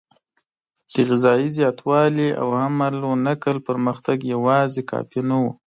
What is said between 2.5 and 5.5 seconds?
حمل او نقل پرمختګ یواځې کافي نه و.